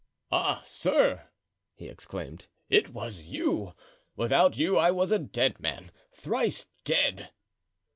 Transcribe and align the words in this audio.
"Ah, 0.31 0.63
sir," 0.65 1.27
he 1.75 1.87
exclaimed, 1.87 2.47
"it 2.71 2.91
was 2.91 3.25
you! 3.27 3.75
Without 4.15 4.57
you 4.57 4.75
I 4.75 4.89
was 4.89 5.11
a 5.11 5.19
dead 5.19 5.59
man—thrice 5.59 6.65
dead." 6.85 7.29